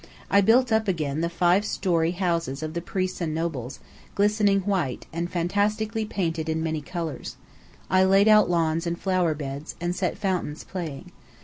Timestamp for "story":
1.63-2.09